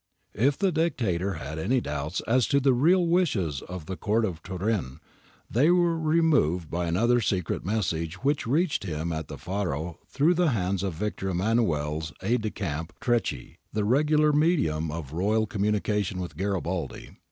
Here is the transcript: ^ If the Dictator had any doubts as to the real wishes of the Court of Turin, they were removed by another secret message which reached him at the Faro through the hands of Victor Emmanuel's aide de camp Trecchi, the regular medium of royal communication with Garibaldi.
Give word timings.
^ 0.37 0.41
If 0.47 0.57
the 0.57 0.71
Dictator 0.71 1.33
had 1.33 1.59
any 1.59 1.79
doubts 1.79 2.21
as 2.21 2.47
to 2.47 2.59
the 2.59 2.73
real 2.73 3.05
wishes 3.05 3.61
of 3.61 3.85
the 3.85 3.95
Court 3.95 4.25
of 4.25 4.41
Turin, 4.41 4.99
they 5.47 5.69
were 5.69 5.95
removed 5.95 6.71
by 6.71 6.87
another 6.87 7.21
secret 7.21 7.63
message 7.63 8.15
which 8.23 8.47
reached 8.47 8.83
him 8.83 9.11
at 9.13 9.27
the 9.27 9.37
Faro 9.37 9.99
through 10.07 10.33
the 10.33 10.49
hands 10.57 10.81
of 10.81 10.95
Victor 10.95 11.29
Emmanuel's 11.29 12.13
aide 12.23 12.41
de 12.41 12.49
camp 12.49 12.93
Trecchi, 12.99 13.57
the 13.71 13.83
regular 13.85 14.33
medium 14.33 14.89
of 14.91 15.13
royal 15.13 15.45
communication 15.45 16.19
with 16.19 16.35
Garibaldi. 16.35 17.11